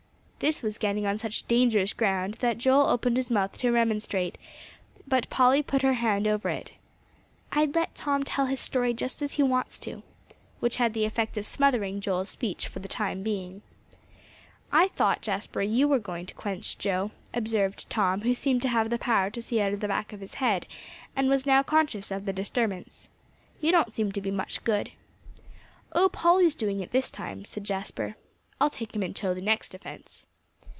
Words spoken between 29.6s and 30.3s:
offence."